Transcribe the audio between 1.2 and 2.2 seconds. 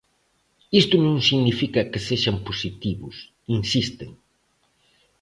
significa que